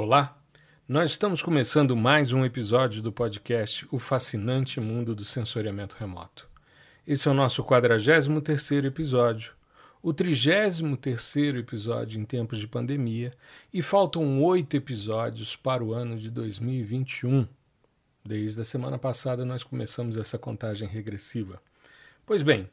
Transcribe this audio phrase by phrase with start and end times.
[0.00, 0.40] Olá,
[0.88, 6.48] nós estamos começando mais um episódio do podcast O Fascinante Mundo do Sensoriamento Remoto.
[7.04, 8.28] Esse é o nosso 43
[8.84, 9.54] episódio,
[10.00, 10.82] o 33
[11.56, 13.32] episódio em tempos de pandemia
[13.74, 17.48] e faltam oito episódios para o ano de 2021.
[18.24, 21.60] Desde a semana passada nós começamos essa contagem regressiva.
[22.24, 22.70] Pois bem,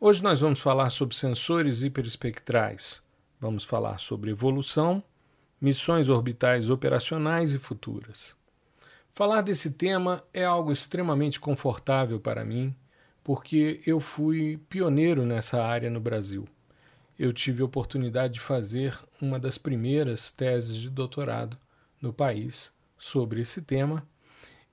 [0.00, 3.00] hoje nós vamos falar sobre sensores hiperespectrais,
[3.40, 5.00] vamos falar sobre evolução
[5.60, 8.36] missões orbitais operacionais e futuras.
[9.10, 12.74] Falar desse tema é algo extremamente confortável para mim,
[13.24, 16.46] porque eu fui pioneiro nessa área no Brasil.
[17.18, 21.56] Eu tive a oportunidade de fazer uma das primeiras teses de doutorado
[22.00, 24.06] no país sobre esse tema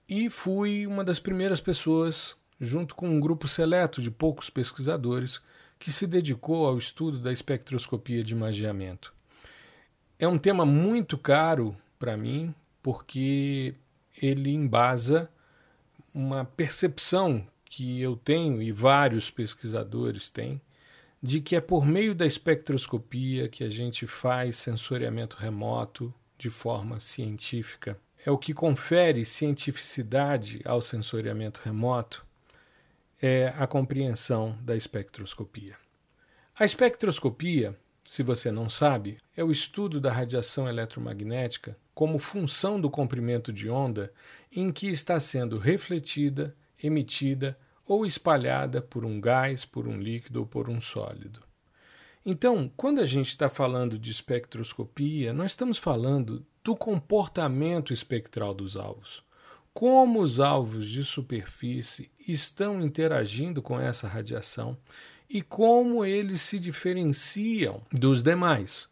[0.08, 5.40] e fui uma das primeiras pessoas, junto com um grupo seleto de poucos pesquisadores,
[5.80, 9.14] que se dedicou ao estudo da espectroscopia de imageamento.
[10.24, 13.76] É um tema muito caro para mim, porque
[14.22, 15.30] ele embasa
[16.16, 20.62] uma percepção que eu tenho e vários pesquisadores têm
[21.22, 27.02] de que é por meio da espectroscopia que a gente faz sensoriamento remoto de forma
[27.02, 28.00] científica.
[28.26, 32.26] É o que confere cientificidade ao sensoriamento remoto
[33.22, 35.76] é a compreensão da espectroscopia.
[36.58, 42.90] A espectroscopia se você não sabe, é o estudo da radiação eletromagnética como função do
[42.90, 44.12] comprimento de onda
[44.52, 50.46] em que está sendo refletida, emitida ou espalhada por um gás, por um líquido ou
[50.46, 51.42] por um sólido.
[52.26, 58.78] Então, quando a gente está falando de espectroscopia, nós estamos falando do comportamento espectral dos
[58.78, 59.22] alvos.
[59.74, 64.78] Como os alvos de superfície estão interagindo com essa radiação
[65.34, 68.88] e como eles se diferenciam dos demais.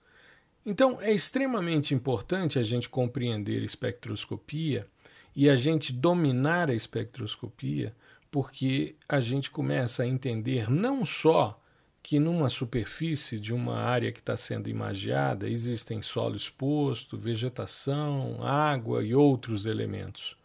[0.65, 4.87] Então, é extremamente importante a gente compreender espectroscopia
[5.35, 7.95] e a gente dominar a espectroscopia,
[8.31, 11.61] porque a gente começa a entender não só
[12.01, 19.03] que numa superfície de uma área que está sendo imagiada existem solo exposto, vegetação, água
[19.03, 20.35] e outros elementos.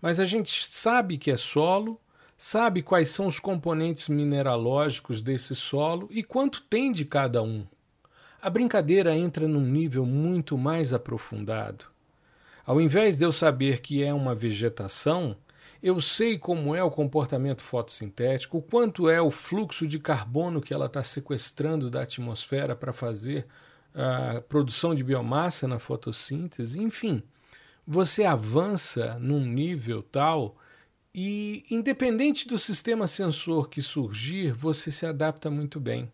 [0.00, 2.00] Mas a gente sabe que é solo
[2.42, 7.64] sabe quais são os componentes mineralógicos desse solo e quanto tem de cada um.
[8.42, 11.84] A brincadeira entra num nível muito mais aprofundado.
[12.66, 15.36] Ao invés de eu saber que é uma vegetação,
[15.80, 20.74] eu sei como é o comportamento fotossintético, o quanto é o fluxo de carbono que
[20.74, 23.46] ela está sequestrando da atmosfera para fazer
[23.94, 27.22] a produção de biomassa na fotossíntese, enfim.
[27.86, 30.56] Você avança num nível tal
[31.14, 36.10] e, independente do sistema sensor que surgir, você se adapta muito bem.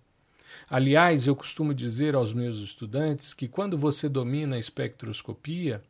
[0.68, 5.82] Aliás, eu costumo dizer aos meus estudantes que quando você domina a espectroscopia,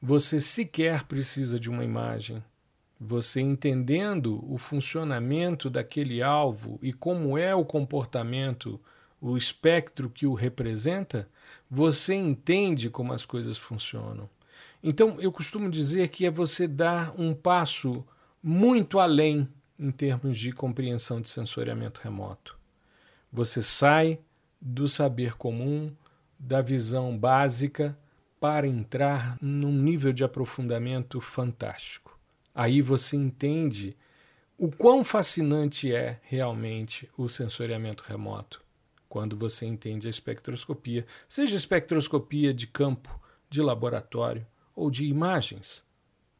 [0.00, 2.42] você sequer precisa de uma imagem.
[2.98, 8.80] Você entendendo o funcionamento daquele alvo e como é o comportamento,
[9.20, 11.28] o espectro que o representa,
[11.70, 14.30] você entende como as coisas funcionam.
[14.82, 18.02] Então, eu costumo dizer que é você dar um passo
[18.48, 22.56] muito além em termos de compreensão de sensoriamento remoto.
[23.32, 24.20] Você sai
[24.60, 25.92] do saber comum,
[26.38, 27.98] da visão básica,
[28.38, 32.16] para entrar num nível de aprofundamento fantástico.
[32.54, 33.96] Aí você entende
[34.56, 38.62] o quão fascinante é realmente o sensoriamento remoto
[39.08, 43.20] quando você entende a espectroscopia, seja espectroscopia de campo,
[43.50, 45.84] de laboratório ou de imagens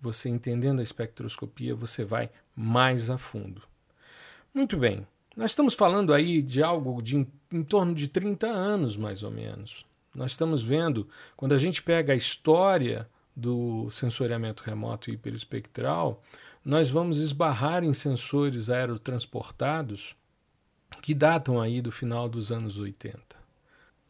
[0.01, 3.63] você entendendo a espectroscopia, você vai mais a fundo.
[4.55, 8.97] Muito bem, nós estamos falando aí de algo de em, em torno de 30 anos,
[8.97, 9.85] mais ou menos.
[10.15, 11.07] Nós estamos vendo,
[11.37, 13.07] quando a gente pega a história
[13.37, 16.23] do sensoriamento remoto hiperespectral,
[16.65, 20.17] nós vamos esbarrar em sensores aerotransportados
[21.03, 23.21] que datam aí do final dos anos 80.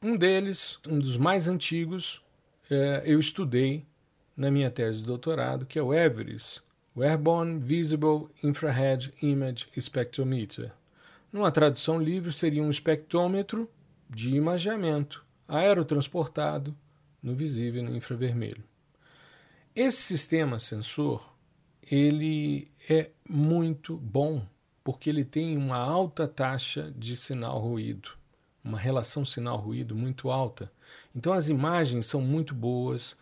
[0.00, 2.22] Um deles, um dos mais antigos,
[2.70, 3.84] é, eu estudei
[4.36, 6.62] na minha tese de doutorado, que é o EVIRIS,
[6.94, 10.72] o Airborne Visible Infrared Image Spectrometer.
[11.32, 13.70] Numa tradução livre, seria um espectrômetro
[14.08, 16.76] de imageamento aerotransportado
[17.22, 18.62] no visível e no infravermelho.
[19.74, 21.34] Esse sistema sensor
[21.90, 24.42] ele é muito bom
[24.82, 28.10] porque ele tem uma alta taxa de sinal-ruído,
[28.62, 30.70] uma relação sinal-ruído muito alta.
[31.14, 33.16] Então as imagens são muito boas,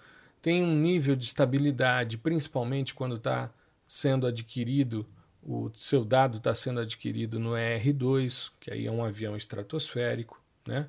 [0.45, 3.51] tem um nível de estabilidade, principalmente quando está
[3.89, 5.07] sendo adquirido,
[5.43, 10.87] o seu dado está sendo adquirido no ER2, que aí é um avião estratosférico, né?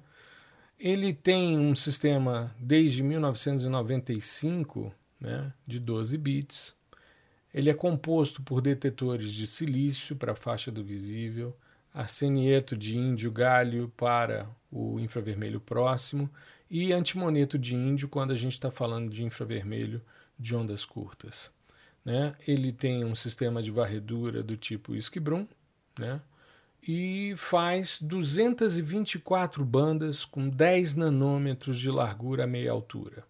[0.77, 6.75] Ele tem um sistema desde 1995 né, de 12 bits.
[7.53, 11.55] Ele é composto por detetores de silício para a faixa do visível,
[11.93, 16.29] arsenieto de índio galho para o infravermelho próximo
[16.69, 20.01] e antimoneto de índio quando a gente está falando de infravermelho
[20.37, 21.51] de ondas curtas.
[22.03, 22.35] Né?
[22.47, 25.47] Ele tem um sistema de varredura do tipo Iskibrum,
[25.97, 26.21] né?
[26.87, 33.23] e faz 224 bandas com 10 nanômetros de largura a meia altura.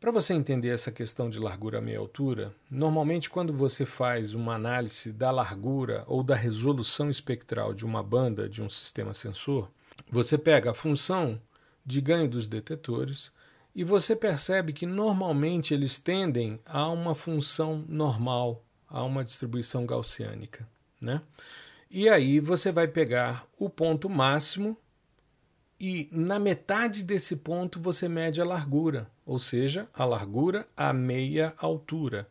[0.00, 4.54] Para você entender essa questão de largura a meia altura, normalmente quando você faz uma
[4.54, 9.68] análise da largura ou da resolução espectral de uma banda de um sistema sensor,
[10.10, 11.40] você pega a função
[11.88, 13.32] de ganho dos detetores
[13.74, 20.68] e você percebe que normalmente eles tendem a uma função normal, a uma distribuição gaussiânica,
[21.00, 21.22] né?
[21.90, 24.76] E aí você vai pegar o ponto máximo
[25.80, 31.54] e na metade desse ponto você mede a largura, ou seja, a largura a meia
[31.56, 32.28] altura.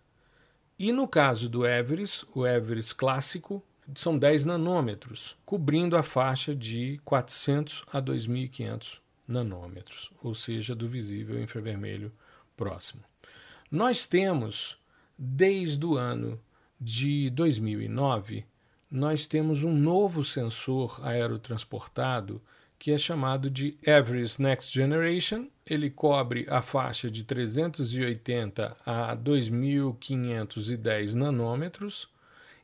[0.77, 3.63] E no caso do Everest, o Everest clássico,
[3.95, 11.41] são 10 nanômetros, cobrindo a faixa de 400 a 2500 nanômetros, ou seja, do visível
[11.41, 12.11] infravermelho
[12.55, 13.03] próximo.
[13.69, 14.77] Nós temos,
[15.17, 16.39] desde o ano
[16.79, 18.45] de 2009,
[18.89, 22.41] nós temos um novo sensor aerotransportado
[22.79, 25.47] que é chamado de Everest Next Generation.
[25.65, 32.07] Ele cobre a faixa de 380 a 2510 nanômetros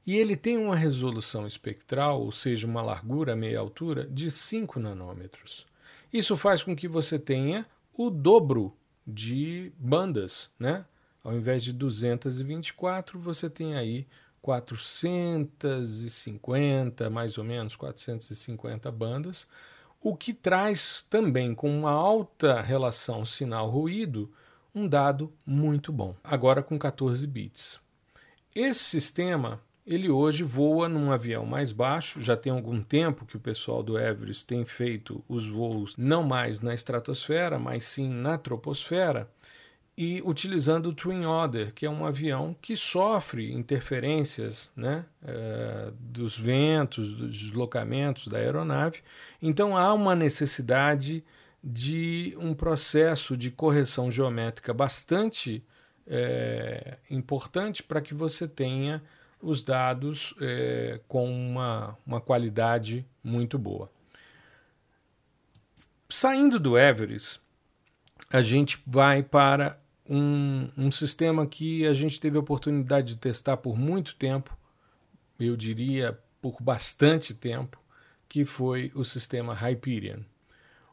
[0.06, 5.65] e ele tem uma resolução espectral, ou seja, uma largura meia altura de 5 nanômetros.
[6.13, 10.86] Isso faz com que você tenha o dobro de bandas, né?
[11.24, 14.07] Ao invés de 224, você tem aí
[14.42, 19.45] 450, mais ou menos 450 bandas,
[20.01, 24.31] o que traz também com uma alta relação sinal-ruído
[24.75, 27.80] um dado muito bom, agora com 14 bits.
[28.54, 33.39] Esse sistema ele hoje voa num avião mais baixo, já tem algum tempo que o
[33.39, 39.30] pessoal do Everest tem feito os voos não mais na estratosfera, mas sim na troposfera,
[39.95, 46.36] e utilizando o Twin Otter, que é um avião que sofre interferências né, é, dos
[46.38, 49.01] ventos, dos deslocamentos da aeronave.
[49.41, 51.24] Então há uma necessidade
[51.63, 55.63] de um processo de correção geométrica bastante
[56.07, 59.01] é, importante para que você tenha
[59.43, 63.91] os dados é, com uma, uma qualidade muito boa.
[66.09, 67.41] Saindo do Everest,
[68.29, 69.79] a gente vai para
[70.09, 74.57] um, um sistema que a gente teve a oportunidade de testar por muito tempo,
[75.39, 77.81] eu diria por bastante tempo,
[78.29, 80.21] que foi o sistema Hyperion.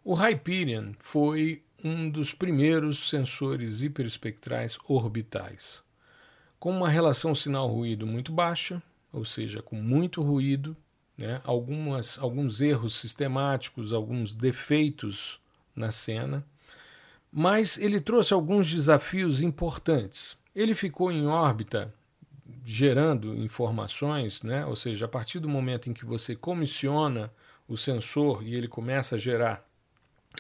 [0.03, 5.83] O Hyperion foi um dos primeiros sensores hiperespectrais orbitais,
[6.61, 8.81] com uma relação sinal-ruído muito baixa,
[9.13, 10.77] ou seja, com muito ruído,
[11.19, 15.41] né, algumas, alguns erros sistemáticos, alguns defeitos
[15.75, 16.45] na cena
[17.33, 20.37] mas ele trouxe alguns desafios importantes.
[20.55, 21.93] Ele ficou em órbita
[22.65, 24.67] gerando informações, né?
[24.67, 27.33] ou seja, a partir do momento em que você comissiona
[27.69, 29.65] o sensor e ele começa a gerar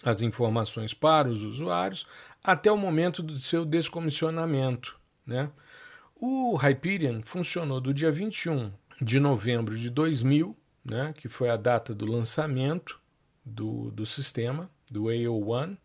[0.03, 2.07] as informações para os usuários,
[2.43, 4.99] até o momento do seu descomissionamento.
[5.27, 5.49] Né?
[6.23, 11.15] O Hyperion funcionou do dia 21 de novembro de 2000, né?
[11.15, 13.01] que foi a data do lançamento
[13.43, 15.79] do, do sistema, do AO1,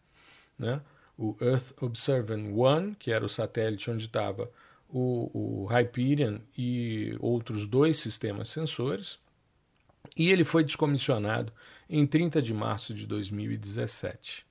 [0.60, 0.82] né?
[1.18, 4.51] o Earth Observing One, que era o satélite onde estava
[4.89, 9.18] o, o Hyperion e outros dois sistemas sensores,
[10.18, 11.54] e ele foi descomissionado
[11.89, 14.46] em 30 de março de 2017.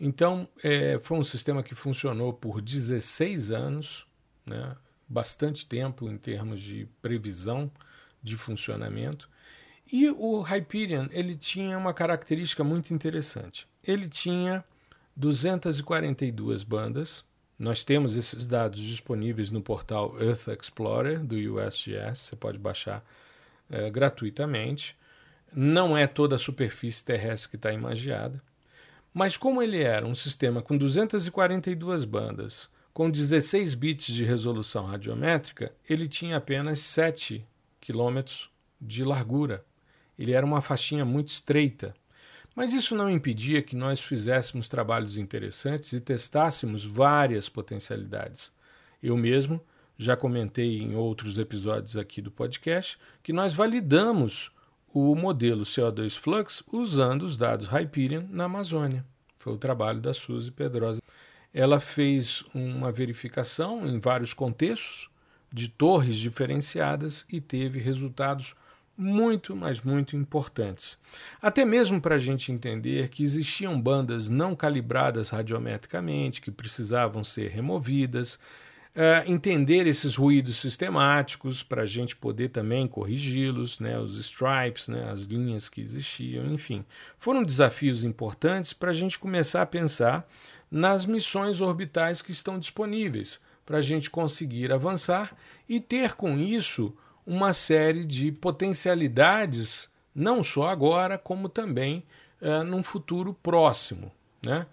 [0.00, 4.06] Então, é, foi um sistema que funcionou por 16 anos,
[4.46, 4.74] né,
[5.10, 7.68] bastante tempo em termos de previsão
[8.22, 9.28] de funcionamento.
[9.92, 13.66] E o Hyperion ele tinha uma característica muito interessante.
[13.82, 14.64] Ele tinha
[15.16, 17.24] 242 bandas.
[17.58, 23.04] Nós temos esses dados disponíveis no portal Earth Explorer do USGS, você pode baixar
[23.68, 24.96] é, gratuitamente.
[25.52, 28.40] Não é toda a superfície terrestre que está imagiada.
[29.12, 35.72] Mas como ele era um sistema com 242 bandas, com 16 bits de resolução radiométrica,
[35.88, 37.46] ele tinha apenas 7
[37.80, 39.64] quilômetros de largura.
[40.18, 41.94] Ele era uma faixinha muito estreita.
[42.54, 48.52] Mas isso não impedia que nós fizéssemos trabalhos interessantes e testássemos várias potencialidades.
[49.02, 49.60] Eu mesmo
[49.96, 54.50] já comentei em outros episódios aqui do podcast que nós validamos
[54.92, 59.04] o modelo CO2 Flux usando os dados Hyperion na Amazônia.
[59.36, 61.00] Foi o trabalho da Suzy Pedrosa.
[61.52, 65.10] Ela fez uma verificação em vários contextos
[65.52, 68.54] de torres diferenciadas e teve resultados
[68.96, 70.98] muito, mas muito importantes.
[71.40, 77.48] Até mesmo para a gente entender que existiam bandas não calibradas radiometricamente, que precisavam ser
[77.48, 78.38] removidas,
[78.94, 85.10] uh, entender esses ruídos sistemáticos para a gente poder também corrigi-los, né, os stripes, né,
[85.10, 86.84] as linhas que existiam, enfim.
[87.18, 90.28] Foram desafios importantes para a gente começar a pensar
[90.70, 95.36] nas missões orbitais que estão disponíveis, para a gente conseguir avançar
[95.68, 96.96] e ter com isso
[97.26, 102.04] uma série de potencialidades, não só agora, como também
[102.40, 104.10] uh, num futuro próximo.
[104.44, 104.66] Né?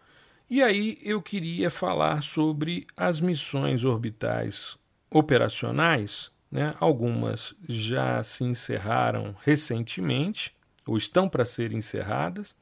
[0.50, 4.78] E aí eu queria falar sobre as missões orbitais
[5.12, 6.32] operacionais.
[6.52, 6.74] Né?
[6.80, 12.56] Algumas já se encerraram recentemente, ou estão para ser encerradas,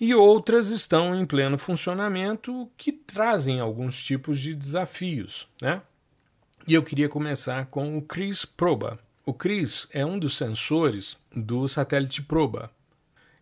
[0.00, 5.48] e outras estão em pleno funcionamento que trazem alguns tipos de desafios.
[5.60, 5.82] Né?
[6.66, 8.98] E eu queria começar com o CRIS Proba.
[9.26, 12.70] O CRIS é um dos sensores do satélite Proba.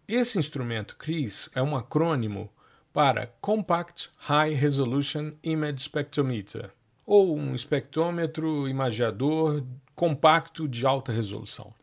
[0.09, 2.51] Esse instrumento CRIS é um acrônimo
[2.93, 6.71] para Compact High Resolution Image Spectrometer,
[7.05, 9.63] ou um espectrômetro imagiador
[9.95, 11.75] compacto de alta resolução.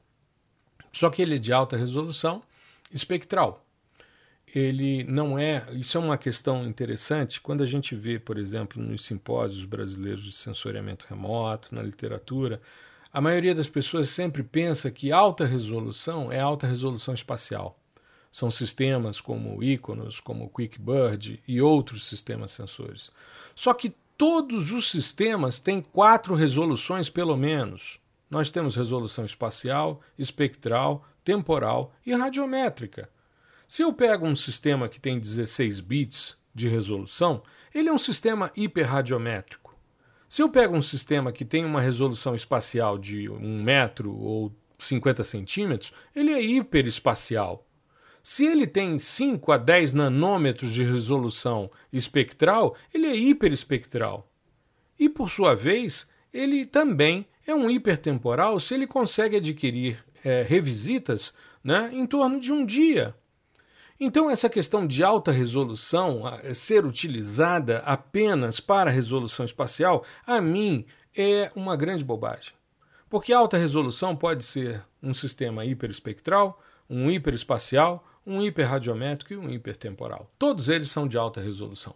[0.92, 2.42] Só que ele é de alta resolução
[2.92, 3.64] espectral.
[4.54, 5.66] Ele não é.
[5.72, 10.32] Isso é uma questão interessante quando a gente vê, por exemplo, nos simpósios brasileiros de
[10.32, 12.62] sensoriamento remoto, na literatura,
[13.12, 17.80] a maioria das pessoas sempre pensa que alta resolução é alta resolução espacial.
[18.32, 23.12] São sistemas como Iconos, como QuickBird e outros sistemas sensores.
[23.56, 28.00] Só que todos os sistemas têm quatro resoluções pelo menos.
[28.30, 33.10] Nós temos resolução espacial, espectral, temporal e radiométrica.
[33.68, 37.42] Se eu pego um sistema que tem 16 bits de resolução,
[37.74, 39.76] ele é um sistema hiperradiométrico.
[40.30, 45.24] Se eu pego um sistema que tem uma resolução espacial de 1 metro ou 50
[45.24, 47.68] centímetros, ele é hiperespacial.
[48.24, 54.32] Se ele tem 5 a 10 nanômetros de resolução espectral, ele é hiperespectral.
[54.98, 61.34] E, por sua vez, ele também é um hipertemporal se ele consegue adquirir é, revisitas
[61.64, 63.14] né, em torno de um dia.
[64.06, 71.50] Então, essa questão de alta resolução ser utilizada apenas para resolução espacial, a mim, é
[71.56, 72.52] uma grande bobagem.
[73.10, 80.30] Porque alta resolução pode ser um sistema hiperespectral, um hiperespacial, um hiperradiométrico e um hipertemporal.
[80.38, 81.96] Todos eles são de alta resolução.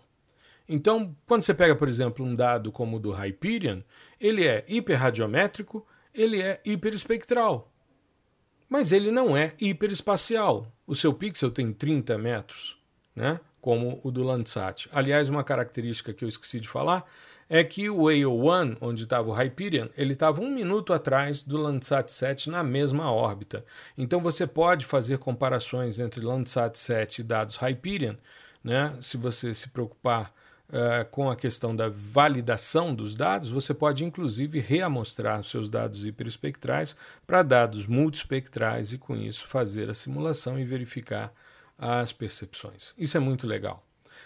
[0.65, 3.81] Então, quando você pega, por exemplo, um dado como o do Hyperion,
[4.17, 7.69] ele é hiperradiométrico, ele é hiperespectral.
[8.69, 10.67] Mas ele não é hiperespacial.
[10.85, 12.77] O seu pixel tem 30 metros,
[13.15, 13.39] né?
[13.61, 14.87] como o do Landsat.
[14.93, 17.05] Aliás, uma característica que eu esqueci de falar
[17.49, 22.11] é que o AO1, onde estava o Hyperion, ele estava um minuto atrás do Landsat
[22.11, 23.65] 7 na mesma órbita.
[23.97, 28.15] Então você pode fazer comparações entre Landsat 7 e dados Hyperion,
[28.63, 28.97] né?
[29.01, 30.33] se você se preocupar
[30.69, 36.95] uh, com a questão da validação dos dados, você pode inclusive reamostrar seus dados hiperespectrais
[37.25, 41.33] para dados multispectrais e com isso fazer a simulação e verificar
[41.77, 42.93] as percepções.
[42.97, 43.83] Isso é muito legal.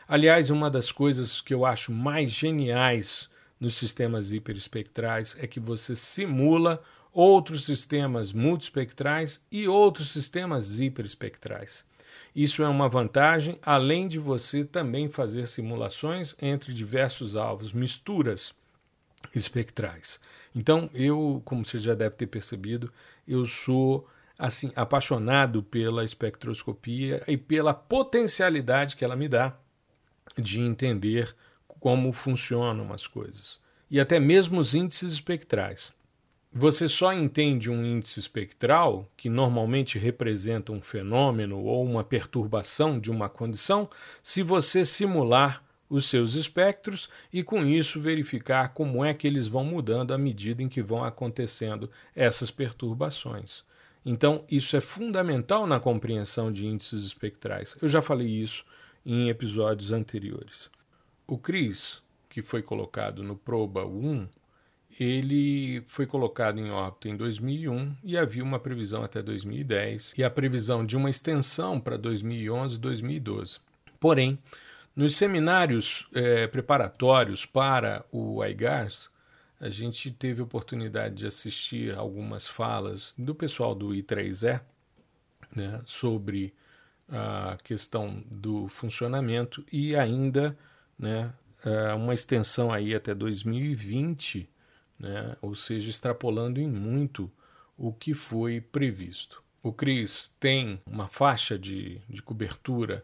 [0.07, 3.29] Aliás, uma das coisas que eu acho mais geniais
[3.59, 6.81] nos sistemas hiperespectrais é que você simula
[7.13, 11.85] outros sistemas multispectrais e outros sistemas hiperespectrais.
[12.35, 18.53] Isso é uma vantagem, além de você também fazer simulações entre diversos alvos, misturas
[19.35, 20.19] espectrais.
[20.55, 22.91] Então, eu, como você já deve ter percebido,
[23.27, 24.07] eu sou
[24.39, 29.55] assim apaixonado pela espectroscopia e pela potencialidade que ela me dá
[30.37, 31.35] de entender
[31.67, 33.59] como funcionam as coisas.
[33.89, 35.93] E até mesmo os índices espectrais.
[36.53, 43.09] Você só entende um índice espectral, que normalmente representa um fenômeno ou uma perturbação de
[43.09, 43.89] uma condição,
[44.21, 49.63] se você simular os seus espectros e, com isso, verificar como é que eles vão
[49.63, 53.63] mudando à medida em que vão acontecendo essas perturbações.
[54.05, 57.77] Então, isso é fundamental na compreensão de índices espectrais.
[57.81, 58.65] Eu já falei isso
[59.05, 60.69] em episódios anteriores.
[61.25, 64.27] O CRIS, que foi colocado no Proba 1,
[65.01, 70.29] ele foi colocado em órbita em 2001 e havia uma previsão até 2010 e a
[70.29, 73.59] previsão de uma extensão para 2011 e 2012.
[73.99, 74.37] Porém,
[74.95, 79.09] nos seminários eh, preparatórios para o IGARS,
[79.59, 84.59] a gente teve oportunidade de assistir algumas falas do pessoal do I3E
[85.55, 86.53] né, sobre
[87.07, 90.57] a questão do funcionamento e ainda
[90.97, 91.31] né,
[91.63, 94.49] é, uma extensão aí até 2020,
[95.01, 97.31] né, ou seja, extrapolando em muito
[97.77, 99.43] o que foi previsto.
[99.63, 103.03] O CRIS tem uma faixa de, de cobertura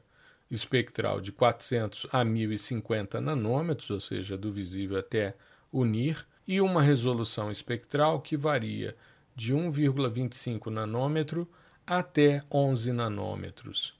[0.49, 5.35] espectral de 400 a 1050 nanômetros, ou seja, do visível até
[5.71, 8.95] o NIR, e uma resolução espectral que varia
[9.35, 11.47] de 1,25 nanômetro
[11.85, 13.95] até 11 nanômetros.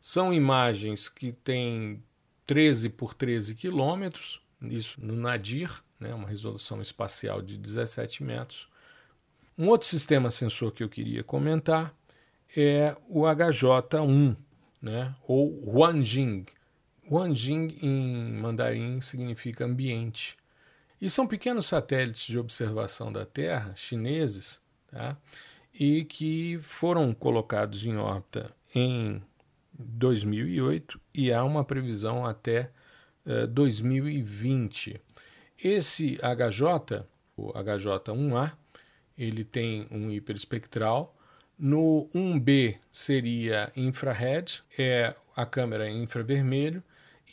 [0.00, 2.02] São imagens que têm
[2.46, 8.68] 13 por 13 quilômetros, isso no Nadir, né, uma resolução espacial de 17 metros.
[9.56, 11.94] Um outro sistema sensor que eu queria comentar
[12.56, 14.36] é o HJ1,
[14.80, 16.46] né, ou Huanjing.
[17.10, 20.36] Huanjing em mandarim significa ambiente.
[21.00, 25.16] E são pequenos satélites de observação da Terra, chineses, tá?
[25.78, 29.22] e que foram colocados em órbita em
[29.78, 32.70] 2008 e há uma previsão até
[33.24, 35.00] eh, 2020.
[35.62, 37.04] Esse HJ,
[37.36, 38.52] o HJ1A,
[39.16, 41.16] ele tem um hiperespectral.
[41.58, 46.82] No 1B seria infrared, é a câmera infravermelho,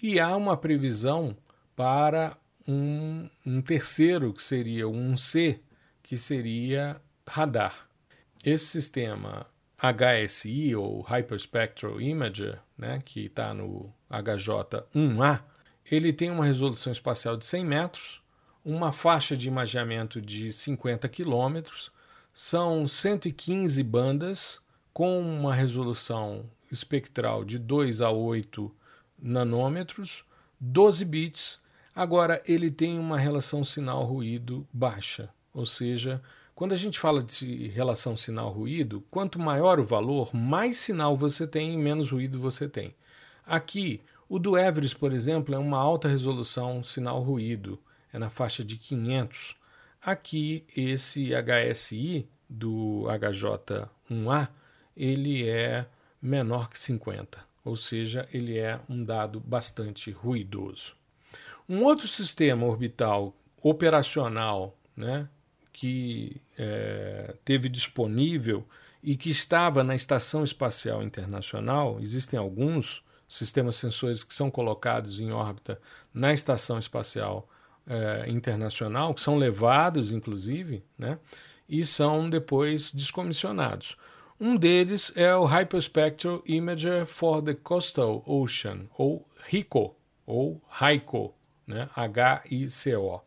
[0.02, 1.38] e há uma previsão
[1.76, 2.36] para
[2.68, 5.60] um, um terceiro, que seria o 1C,
[6.02, 7.88] que seria radar.
[8.44, 9.46] Esse sistema
[9.78, 15.42] HSI, ou Hyperspectral Imager, né, que está no HJ1A,
[15.90, 18.22] ele tem uma resolução espacial de 100 metros,
[18.64, 21.92] uma faixa de imageamento de 50 quilômetros,
[22.34, 24.60] são 115 bandas
[24.92, 28.72] com uma resolução espectral de 2 a 8
[29.22, 30.26] nanômetros,
[30.60, 31.60] 12 bits.
[31.96, 36.22] Agora, ele tem uma relação sinal-ruído baixa, ou seja,
[36.56, 41.74] quando a gente fala de relação sinal-ruído, quanto maior o valor, mais sinal você tem
[41.74, 42.96] e menos ruído você tem.
[43.46, 47.80] Aqui, o do Everest, por exemplo, é uma alta resolução sinal-ruído,
[48.12, 49.56] é na faixa de 500.
[50.02, 54.50] Aqui, esse HSI do HJ1A,
[54.96, 55.86] ele é
[56.22, 60.96] menor que 50, ou seja, ele é um dado bastante ruidoso.
[61.68, 65.28] Um outro sistema orbital operacional né,
[65.74, 68.66] que é, teve disponível
[69.04, 75.32] e que estava na Estação Espacial Internacional, existem alguns sistemas sensores que são colocados em
[75.32, 75.80] órbita
[76.14, 77.48] na Estação Espacial
[77.88, 81.20] é, Internacional, que são levados, inclusive, né,
[81.68, 83.98] e são depois descomissionados.
[84.40, 91.34] Um deles é o Hyperspectral Imager for the Coastal Ocean, ou HICO, ou HICO,
[91.66, 93.22] né, H-I-C-O.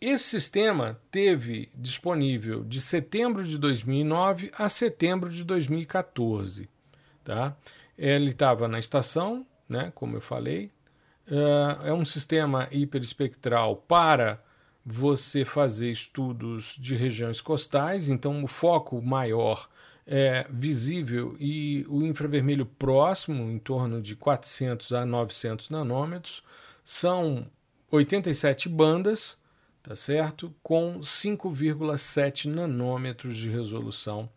[0.00, 6.68] Esse sistema teve disponível de setembro de 2009 a setembro de 2014.
[7.22, 7.56] Tá?
[7.96, 10.70] Ele estava na estação, né, como eu falei.
[11.26, 14.42] Uh, é um sistema hiperespectral para
[14.84, 19.68] você fazer estudos de regiões costais, então o foco maior
[20.04, 26.42] é visível e o infravermelho próximo, em torno de 400 a 900 nanômetros.
[26.82, 27.46] São
[27.90, 29.38] 87 bandas
[29.82, 30.54] tá certo?
[30.62, 34.30] Com 5,7 nanômetros de resolução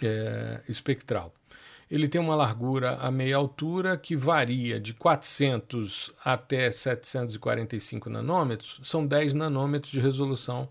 [0.00, 1.34] é, espectral.
[1.92, 9.06] Ele tem uma largura a meia altura que varia de 400 até 745 nanômetros, são
[9.06, 10.70] 10 nanômetros de resolução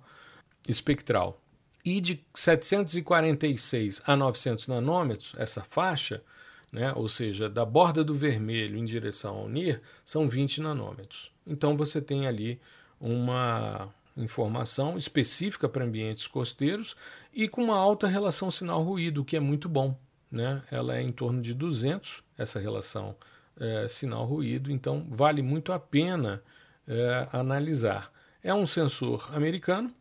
[0.67, 1.39] espectral.
[1.85, 6.23] E de 746 a 900 nanômetros, essa faixa,
[6.71, 11.31] né, ou seja, da borda do vermelho em direção ao NIR, são 20 nanômetros.
[11.45, 12.59] Então você tem ali
[12.99, 16.95] uma informação específica para ambientes costeiros
[17.31, 19.95] e com uma alta relação sinal-ruído, o que é muito bom.
[20.31, 20.63] Né?
[20.71, 23.15] Ela é em torno de 200, essa relação
[23.59, 26.41] é, sinal-ruído, então vale muito a pena
[26.87, 28.11] é, analisar.
[28.41, 29.93] É um sensor americano,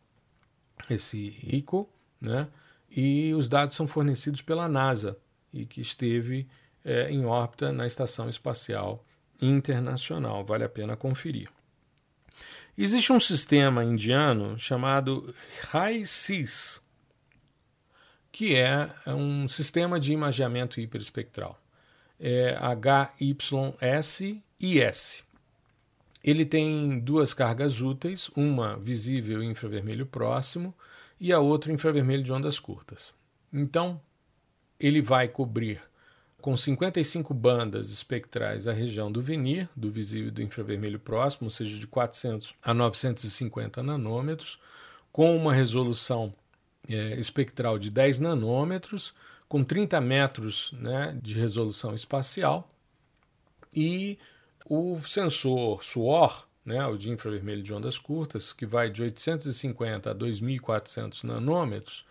[0.89, 1.89] esse ICO,
[2.19, 2.47] né?
[2.89, 5.17] e os dados são fornecidos pela NASA,
[5.53, 6.47] e que esteve
[6.83, 9.05] é, em órbita na Estação Espacial
[9.41, 10.45] Internacional.
[10.45, 11.49] Vale a pena conferir.
[12.77, 15.35] Existe um sistema indiano chamado
[15.73, 16.81] HISIS,
[18.31, 21.59] que é um sistema de imageamento hiperespectral.
[22.19, 22.55] É
[23.19, 25.23] HYSIS.
[26.23, 30.71] Ele tem duas cargas úteis, uma visível infravermelho próximo
[31.19, 33.11] e a outra infravermelho de ondas curtas.
[33.51, 33.99] Então,
[34.79, 35.81] ele vai cobrir
[36.39, 41.51] com 55 bandas espectrais a região do vinir, do visível e do infravermelho próximo, ou
[41.51, 44.57] seja, de 400 a 950 nanômetros,
[45.11, 46.33] com uma resolução
[46.95, 49.13] é, espectral de 10 nanômetros,
[49.47, 52.71] com 30 metros né, de resolução espacial
[53.75, 54.17] e
[54.65, 60.15] o sensor SUOR, né, o de infravermelho de ondas curtas, que vai de 850 a
[60.15, 62.05] 2.400 nanômetros,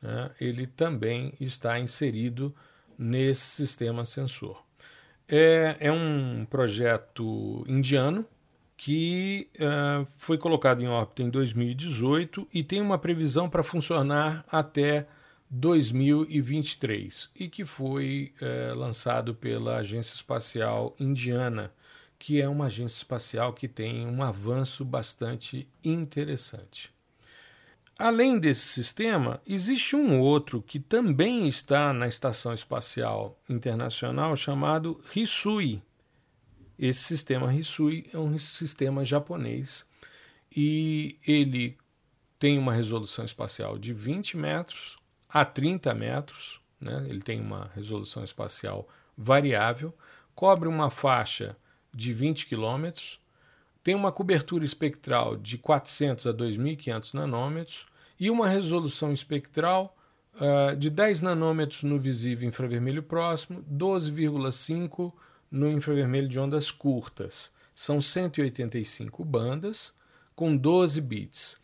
[0.00, 2.54] né, ele também está inserido
[2.96, 4.62] nesse sistema sensor.
[5.28, 8.26] É, é um projeto indiano
[8.76, 15.06] que uh, foi colocado em órbita em 2018 e tem uma previsão para funcionar até
[15.50, 21.72] 2023 e que foi uh, lançado pela Agência Espacial Indiana,
[22.18, 26.92] que é uma agência espacial que tem um avanço bastante interessante.
[27.96, 35.80] Além desse sistema, existe um outro que também está na Estação Espacial Internacional chamado Hisui.
[36.78, 39.84] Esse sistema Hisui é um sistema japonês
[40.54, 41.76] e ele
[42.38, 44.96] tem uma resolução espacial de 20 metros
[45.28, 47.06] a 30 metros, né?
[47.08, 49.94] ele tem uma resolução espacial variável,
[50.34, 51.56] cobre uma faixa
[51.92, 53.20] de 20 quilômetros
[53.84, 57.86] tem uma cobertura espectral de 400 a 2.500 nanômetros
[58.18, 59.94] e uma resolução espectral
[60.36, 65.12] uh, de 10 nanômetros no visível infravermelho próximo, 12,5
[65.54, 67.52] no infravermelho de ondas curtas.
[67.74, 69.94] São 185 bandas
[70.34, 71.56] com 12 bits.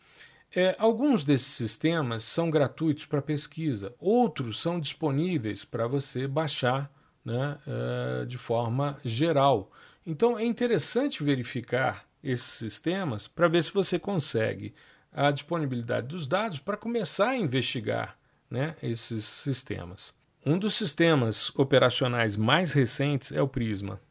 [0.53, 6.91] É, alguns desses sistemas são gratuitos para pesquisa, outros são disponíveis para você baixar
[7.23, 9.71] né, uh, de forma geral.
[10.05, 14.73] Então é interessante verificar esses sistemas para ver se você consegue
[15.11, 18.17] a disponibilidade dos dados para começar a investigar
[18.49, 20.13] né, esses sistemas.
[20.45, 24.01] Um dos sistemas operacionais mais recentes é o Prisma.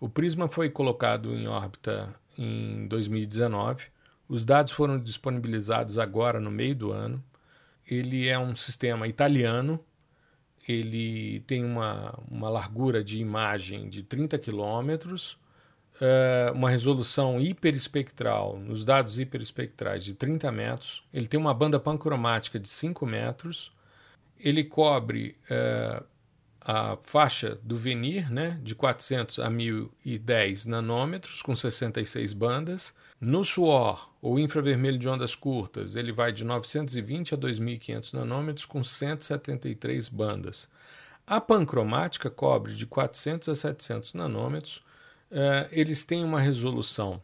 [0.00, 3.84] O Prisma foi colocado em órbita em 2019.
[4.28, 7.22] Os dados foram disponibilizados agora no meio do ano.
[7.86, 9.78] Ele é um sistema italiano.
[10.66, 15.38] Ele tem uma, uma largura de imagem de 30 quilômetros
[15.98, 22.58] uh, uma resolução hiperespectral, nos dados hiperespectrais de 30 metros, ele tem uma banda pancromática
[22.58, 23.72] de 5 metros,
[24.40, 26.04] ele cobre uh,
[26.60, 32.92] a faixa do Venir, né, de 400 a 1010 nanômetros, com 66 bandas.
[33.20, 38.82] No SUOR, ou infravermelho de ondas curtas, ele vai de 920 a 2500 nanômetros, com
[38.82, 40.68] 173 bandas.
[41.26, 44.76] A pancromática cobre de 400 a 700 nanômetros,
[45.30, 47.20] uh, eles têm uma resolução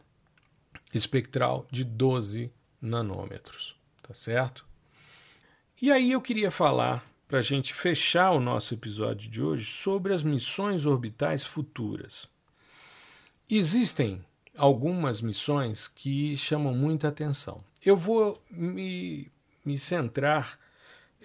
[0.93, 2.51] espectral de 12
[2.81, 4.65] nanômetros, tá certo?
[5.81, 10.13] E aí eu queria falar, para a gente fechar o nosso episódio de hoje, sobre
[10.13, 12.27] as missões orbitais futuras.
[13.49, 14.23] Existem
[14.57, 17.63] algumas missões que chamam muita atenção.
[17.83, 19.29] Eu vou me,
[19.63, 20.57] me centrar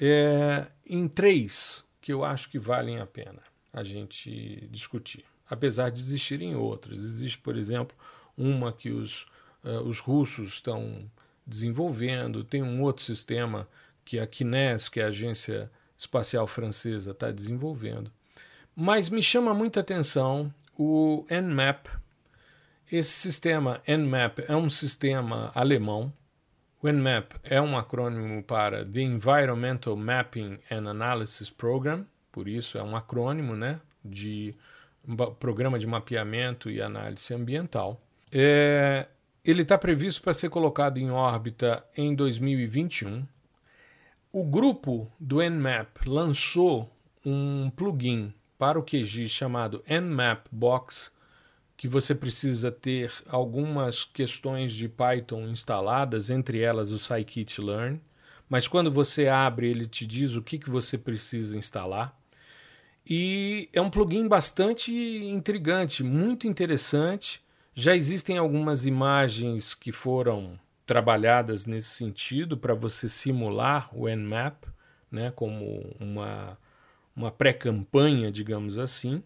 [0.00, 6.00] é, em três que eu acho que valem a pena a gente discutir apesar de
[6.00, 7.00] existirem outras.
[7.00, 7.96] Existe, por exemplo,
[8.38, 9.22] uma que os,
[9.64, 11.10] uh, os russos estão
[11.44, 13.68] desenvolvendo, tem um outro sistema
[14.10, 18.10] que a Kines, que é a agência espacial francesa, está desenvolvendo.
[18.74, 21.86] Mas me chama muita atenção o Nmap.
[22.90, 26.12] Esse sistema Nmap é um sistema alemão.
[26.82, 32.82] O Nmap é um acrônimo para The Environmental Mapping and Analysis Program, por isso é
[32.82, 34.52] um acrônimo né, de
[35.38, 38.02] programa de mapeamento e análise ambiental.
[38.32, 39.06] É,
[39.44, 43.24] ele está previsto para ser colocado em órbita em 2021.
[44.32, 46.88] O grupo do Nmap lançou
[47.26, 51.10] um plugin para o QGIS chamado Nmap Box,
[51.76, 58.00] que você precisa ter algumas questões de Python instaladas, entre elas o scikit-learn.
[58.48, 62.16] Mas quando você abre, ele te diz o que, que você precisa instalar.
[63.04, 67.42] E é um plugin bastante intrigante, muito interessante.
[67.74, 70.56] Já existem algumas imagens que foram
[70.90, 74.64] trabalhadas nesse sentido para você simular o Nmap,
[75.08, 76.58] né, como uma,
[77.14, 79.22] uma pré-campanha, digamos assim.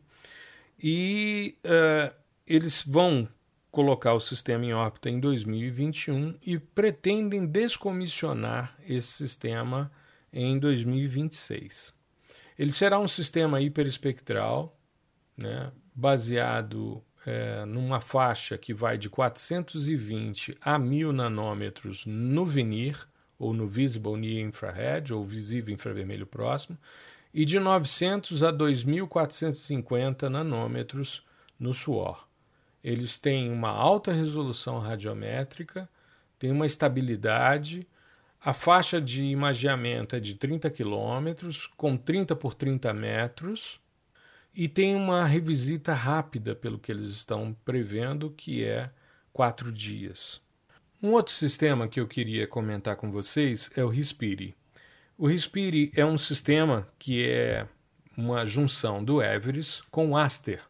[0.78, 2.14] E uh,
[2.46, 3.26] eles vão
[3.70, 9.90] colocar o sistema em órbita em 2021 e pretendem descomissionar esse sistema
[10.30, 11.94] em 2026.
[12.58, 14.78] Ele será um sistema hiperespectral,
[15.34, 23.06] né, baseado é, numa faixa que vai de 420 a 1000 nanômetros no VNIR,
[23.38, 26.78] ou no Visible Near Infrared, ou visível infravermelho próximo,
[27.32, 31.24] e de 900 a 2450 nanômetros
[31.58, 32.26] no SUOR.
[32.82, 35.88] Eles têm uma alta resolução radiométrica,
[36.38, 37.86] têm uma estabilidade
[38.46, 43.80] A faixa de imageamento é de 30 quilômetros, com 30 por 30 metros,
[44.54, 48.90] e tem uma revisita rápida, pelo que eles estão prevendo, que é
[49.32, 50.40] quatro dias.
[51.02, 54.54] Um outro sistema que eu queria comentar com vocês é o Respire.
[55.18, 57.66] O Respire é um sistema que é
[58.16, 60.62] uma junção do Everest com o Aster,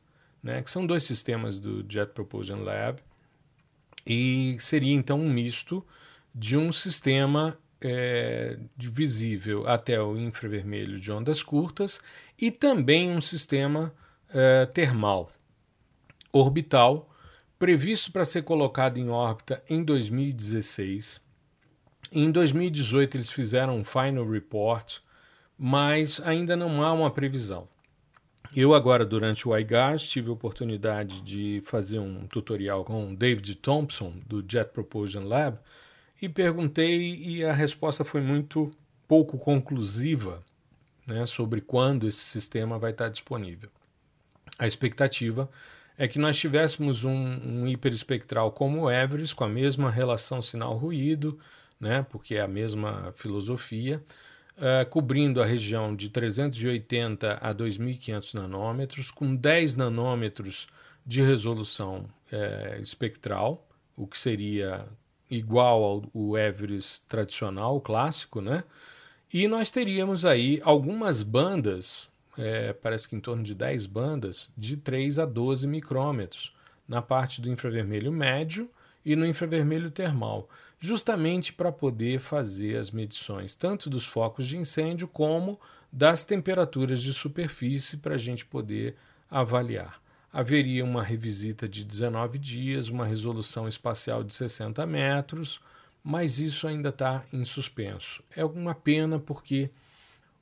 [0.42, 3.00] né, que são dois sistemas do Jet Propulsion Lab,
[4.06, 5.84] e seria então um misto
[6.34, 12.00] de um sistema é, visível até o infravermelho de ondas curtas
[12.40, 13.94] e também um sistema
[14.32, 15.30] é, termal
[16.32, 17.08] orbital
[17.58, 21.20] previsto para ser colocado em órbita em 2016.
[22.10, 24.98] Em 2018 eles fizeram um final report,
[25.56, 27.68] mas ainda não há uma previsão.
[28.54, 34.14] Eu agora, durante o iGAS, tive a oportunidade de fazer um tutorial com David Thompson,
[34.26, 35.58] do Jet Propulsion Lab,
[36.20, 38.70] e perguntei e a resposta foi muito
[39.06, 40.42] pouco conclusiva
[41.06, 43.70] né, sobre quando esse sistema vai estar disponível.
[44.58, 45.50] A expectativa
[45.96, 51.38] é que nós tivéssemos um, um hiperespectral como o Everest, com a mesma relação sinal-ruído,
[51.78, 54.02] né, porque é a mesma filosofia,
[54.56, 60.66] uh, cobrindo a região de 380 a 2.500 nanômetros, com 10 nanômetros
[61.06, 64.86] de resolução uh, espectral, o que seria
[65.36, 68.64] igual ao Everest tradicional, clássico, né?
[69.32, 74.76] E nós teríamos aí algumas bandas, é, parece que em torno de 10 bandas, de
[74.76, 76.54] 3 a 12 micrômetros,
[76.86, 78.70] na parte do infravermelho médio
[79.04, 80.48] e no infravermelho termal
[80.84, 85.58] justamente para poder fazer as medições tanto dos focos de incêndio como
[85.90, 88.94] das temperaturas de superfície para a gente poder
[89.30, 89.98] avaliar.
[90.36, 95.60] Haveria uma revisita de 19 dias, uma resolução espacial de 60 metros,
[96.02, 98.20] mas isso ainda está em suspenso.
[98.34, 99.70] É uma pena porque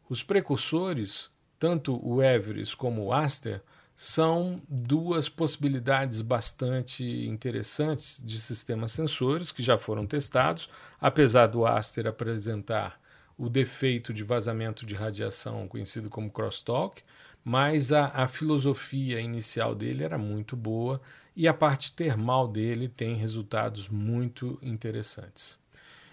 [0.09, 1.29] os precursores,
[1.59, 3.61] tanto o Everest como o Aster,
[3.95, 12.07] são duas possibilidades bastante interessantes de sistemas sensores que já foram testados, apesar do Aster
[12.07, 12.99] apresentar
[13.37, 17.03] o defeito de vazamento de radiação conhecido como crosstalk,
[17.45, 21.01] mas a, a filosofia inicial dele era muito boa
[21.35, 25.59] e a parte termal dele tem resultados muito interessantes.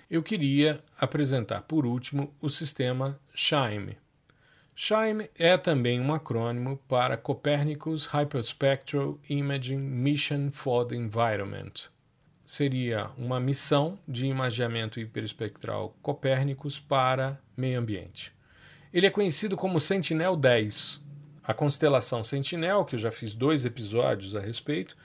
[0.09, 3.97] Eu queria apresentar por último o sistema SHIME.
[4.75, 11.89] SHIME é também um acrônimo para Copernicus Hyperspectral Imaging Mission for the Environment.
[12.43, 18.31] Seria uma missão de imageamento hiperespectral Copérnicos para meio ambiente.
[18.91, 20.99] Ele é conhecido como Sentinel-10.
[21.49, 24.95] A constelação Sentinel, que eu já fiz dois episódios a respeito,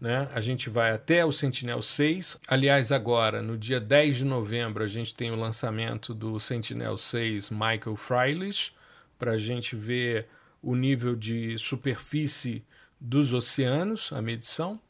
[0.00, 0.30] né?
[0.32, 2.38] A gente vai até o Sentinel 6.
[2.48, 7.50] Aliás, agora, no dia 10 de novembro, a gente tem o lançamento do Sentinel 6
[7.50, 8.72] Michael Freilich,
[9.18, 10.26] para a gente ver
[10.62, 12.64] o nível de superfície
[12.98, 14.80] dos oceanos, a medição.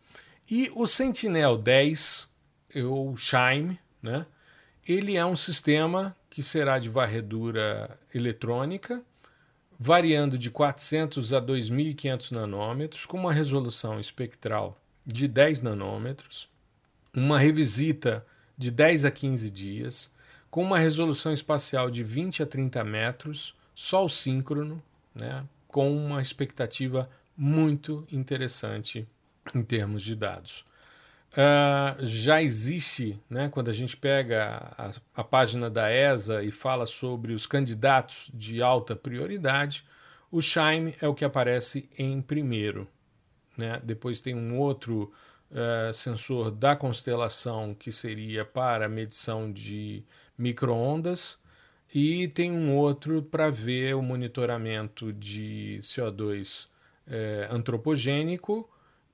[0.48, 2.28] E o Sentinel-10,
[2.84, 4.26] ou Chime, né?
[4.86, 9.02] ele é um sistema que será de varredura eletrônica,
[9.82, 16.50] variando de 400 a 2.500 nanômetros, com uma resolução espectral de 10 nanômetros,
[17.16, 18.22] uma revisita
[18.58, 20.10] de 10 a 15 dias,
[20.50, 24.82] com uma resolução espacial de 20 a 30 metros, sol síncrono,
[25.14, 29.08] né, com uma expectativa muito interessante
[29.54, 30.62] em termos de dados.
[31.32, 36.86] Uh, já existe, né, quando a gente pega a, a, página da ESA e fala
[36.86, 39.84] sobre os candidatos de alta prioridade,
[40.30, 42.88] o Shime é o que aparece em primeiro.
[43.56, 43.80] Né?
[43.84, 45.12] Depois tem um outro
[45.52, 50.02] uh, sensor da constelação que seria para medição de
[50.36, 51.38] microondas
[51.94, 56.66] e tem um outro para ver o monitoramento de CO2
[57.06, 58.68] é, antropogênico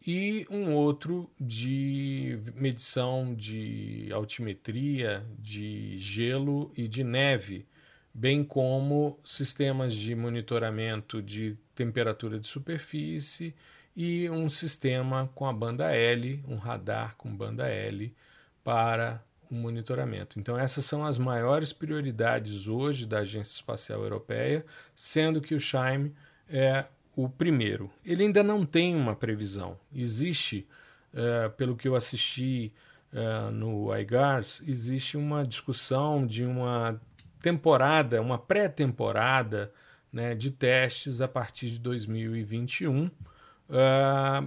[0.06, 7.66] e um outro de medição de altimetria, de gelo e de neve,
[8.14, 13.52] bem como sistemas de monitoramento de temperatura de superfície
[13.96, 18.14] e um sistema com a banda L, um radar com banda L
[18.62, 20.38] para o monitoramento.
[20.38, 24.64] Então, essas são as maiores prioridades hoje da Agência Espacial Europeia,
[24.94, 26.14] sendo que o Shime
[26.48, 26.86] é
[27.16, 27.90] o primeiro.
[28.04, 29.78] Ele ainda não tem uma previsão.
[29.92, 30.68] Existe,
[31.14, 32.70] uh, pelo que eu assisti
[33.12, 37.00] uh, no iGars, existe uma discussão de uma
[37.40, 39.72] temporada, uma pré-temporada
[40.12, 43.06] né, de testes a partir de 2021.
[43.06, 43.10] Uh,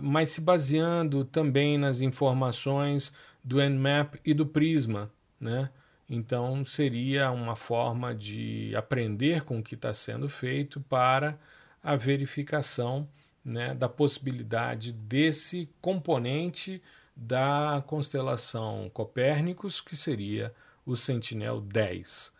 [0.01, 3.11] mas se baseando também nas informações
[3.43, 5.69] do Nmap e do Prisma, né?
[6.09, 11.37] Então, seria uma forma de aprender com o que está sendo feito para
[11.83, 13.07] a verificação
[13.43, 16.81] né, da possibilidade desse componente
[17.15, 20.53] da constelação Copérnicos, que seria
[20.85, 22.31] o Sentinel 10.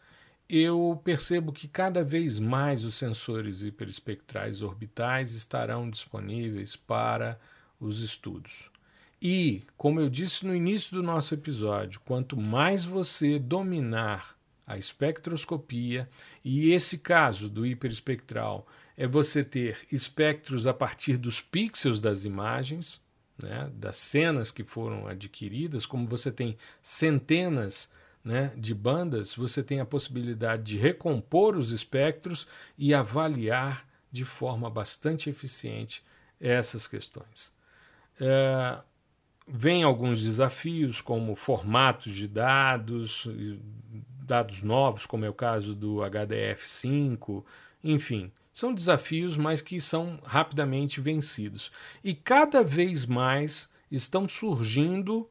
[0.49, 7.39] Eu percebo que cada vez mais os sensores hiperespectrais orbitais estarão disponíveis para
[7.79, 8.71] os estudos.
[9.21, 16.09] E, como eu disse no início do nosso episódio, quanto mais você dominar a espectroscopia,
[16.43, 18.65] e esse caso do hiperespectral
[18.99, 23.01] é você ter espectros a partir dos pixels das imagens,
[23.41, 27.89] né, das cenas que foram adquiridas, como você tem centenas
[28.21, 32.45] né, de bandas, você tem a possibilidade de recompor os espectros
[32.77, 36.03] e avaliar de forma bastante eficiente
[36.37, 37.53] essas questões.
[38.19, 38.79] É,
[39.47, 43.25] vem alguns desafios, como formatos de dados,
[44.25, 47.45] dados novos, como é o caso do HDF5,
[47.81, 48.29] enfim,
[48.59, 51.71] são desafios, mas que são rapidamente vencidos.
[52.03, 55.29] E cada vez mais estão surgindo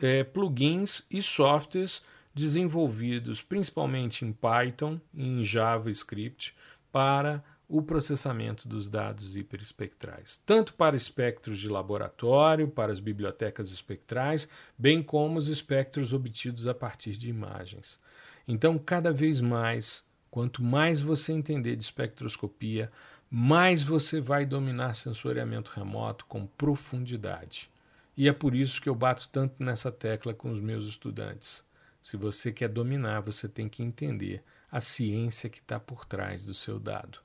[0.00, 2.02] é, plugins e softwares
[2.34, 6.54] desenvolvidos principalmente em Python e em JavaScript
[6.92, 14.48] para o processamento dos dados hiperespectrais, tanto para espectros de laboratório, para as bibliotecas espectrais,
[14.78, 18.00] bem como os espectros obtidos a partir de imagens.
[18.46, 22.90] Então, cada vez mais, quanto mais você entender de espectroscopia,
[23.30, 27.70] mais você vai dominar sensoriamento remoto com profundidade.
[28.16, 31.64] E é por isso que eu bato tanto nessa tecla com os meus estudantes.
[32.02, 36.54] Se você quer dominar, você tem que entender a ciência que está por trás do
[36.54, 37.18] seu dado.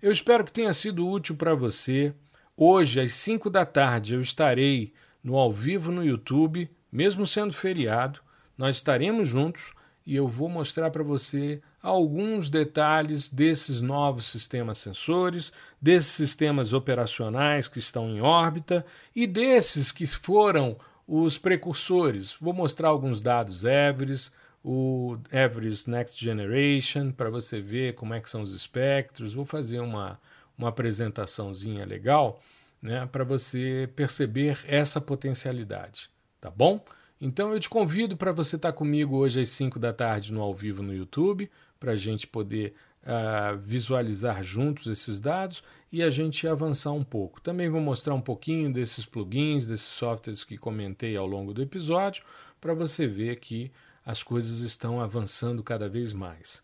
[0.00, 2.14] Eu espero que tenha sido útil para você.
[2.56, 8.20] Hoje, às 5 da tarde, eu estarei no ao vivo no YouTube, mesmo sendo feriado.
[8.56, 9.72] Nós estaremos juntos
[10.06, 17.68] e eu vou mostrar para você alguns detalhes desses novos sistemas sensores, desses sistemas operacionais
[17.68, 22.36] que estão em órbita e desses que foram os precursores.
[22.40, 24.30] Vou mostrar alguns dados Everest,
[24.62, 29.32] o Everest Next Generation, para você ver como é que são os espectros.
[29.32, 30.20] Vou fazer uma,
[30.58, 32.40] uma apresentaçãozinha legal
[32.82, 36.10] né, para você perceber essa potencialidade,
[36.40, 36.84] tá bom?
[37.20, 40.40] Então eu te convido para você estar tá comigo hoje às 5 da tarde no
[40.40, 46.10] ao vivo no YouTube, para a gente poder uh, visualizar juntos esses dados e a
[46.10, 47.40] gente avançar um pouco.
[47.40, 52.24] Também vou mostrar um pouquinho desses plugins, desses softwares que comentei ao longo do episódio,
[52.60, 53.70] para você ver que
[54.04, 56.62] as coisas estão avançando cada vez mais.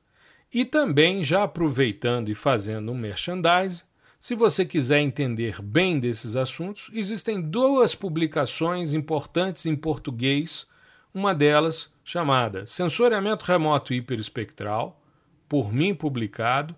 [0.52, 3.84] E também, já aproveitando e fazendo um merchandise,
[4.20, 10.66] se você quiser entender bem desses assuntos, existem duas publicações importantes em português,
[11.12, 14.98] uma delas chamada Sensoriamento Remoto Hiperespectral,
[15.54, 16.74] por mim publicado.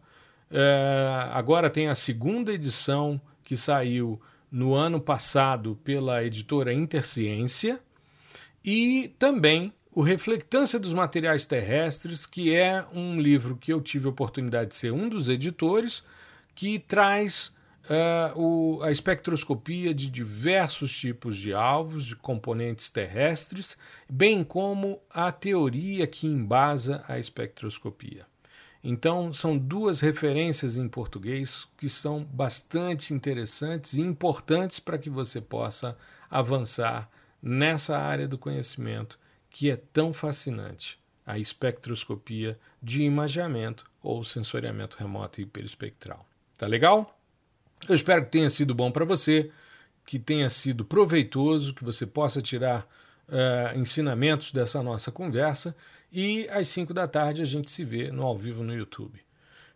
[0.50, 4.20] É, agora tem a segunda edição que saiu
[4.52, 7.80] no ano passado pela editora Interciência
[8.62, 14.10] e também o Reflectância dos Materiais Terrestres, que é um livro que eu tive a
[14.10, 16.04] oportunidade de ser um dos editores,
[16.54, 17.54] que traz
[17.88, 25.32] uh, o, a espectroscopia de diversos tipos de alvos, de componentes terrestres, bem como a
[25.32, 28.26] teoria que embasa a espectroscopia.
[28.88, 35.40] Então, são duas referências em português que são bastante interessantes e importantes para que você
[35.40, 35.99] possa
[36.31, 37.11] avançar
[37.42, 39.18] nessa área do conhecimento
[39.51, 46.25] que é tão fascinante, a espectroscopia de imageamento ou sensoriamento remoto hiperespectral.
[46.57, 47.18] Tá legal?
[47.88, 49.51] Eu espero que tenha sido bom para você,
[50.07, 52.87] que tenha sido proveitoso, que você possa tirar
[53.29, 55.75] uh, ensinamentos dessa nossa conversa
[56.16, 59.20] e às 5 da tarde a gente se vê no ao vivo no YouTube.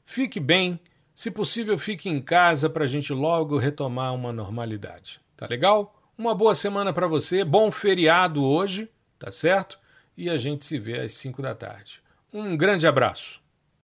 [0.05, 0.81] Fique bem,
[1.14, 5.20] se possível, fique em casa para a gente logo retomar uma normalidade.
[5.37, 5.94] Tá legal?
[6.16, 8.88] Uma boa semana para você, bom feriado hoje
[9.20, 9.79] tá certo?
[10.16, 12.03] E a gente se vê às 5 da tarde.
[12.33, 13.39] Um grande abraço.